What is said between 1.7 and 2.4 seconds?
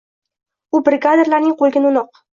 no‘noq.